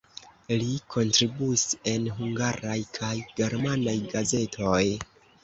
Li 0.61 0.69
kontribuis 0.95 1.65
en 1.91 2.07
hungaraj 2.21 2.79
kaj 2.99 3.11
germanaj 3.43 3.95
gazetoj. 4.17 4.83